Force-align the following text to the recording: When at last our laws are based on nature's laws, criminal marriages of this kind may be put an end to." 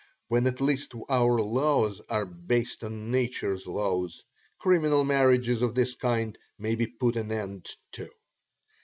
When 0.29 0.47
at 0.47 0.59
last 0.59 0.93
our 1.09 1.37
laws 1.37 2.01
are 2.09 2.25
based 2.25 2.83
on 2.83 3.11
nature's 3.11 3.67
laws, 3.67 4.23
criminal 4.57 5.03
marriages 5.05 5.61
of 5.61 5.75
this 5.75 5.93
kind 5.93 6.35
may 6.57 6.73
be 6.73 6.87
put 6.87 7.15
an 7.15 7.31
end 7.31 7.67
to." 7.91 8.09